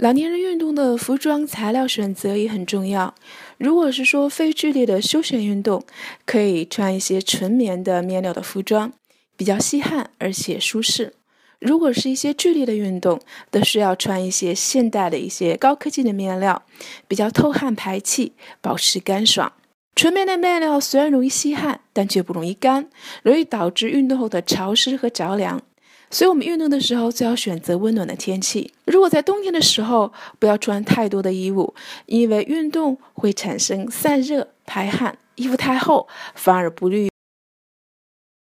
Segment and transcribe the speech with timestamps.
[0.00, 3.14] 老年人运动的服装材料选择也很重要。
[3.58, 5.84] 如果是说非剧烈的休闲运动，
[6.24, 8.94] 可以穿一些纯棉的面料的服装，
[9.36, 11.12] 比较吸汗而且舒适。
[11.58, 13.20] 如果是一些剧烈的运动，
[13.52, 16.62] 则需要穿一些现代的一些高科技的面料，
[17.06, 18.32] 比较透汗排气，
[18.62, 19.52] 保持干爽。
[19.94, 22.88] 纯棉的面料虽然容易吸汗，但却不容易干，
[23.22, 25.60] 容易导致运动后的潮湿和着凉。
[26.10, 28.72] 所以，我们运动的时候最好选择温暖的天气。
[28.84, 31.72] 如果在冬天的时候，不要穿太多的衣物，
[32.06, 37.09] 因为运动会产生散热、排汗，衣服太厚反而不利于。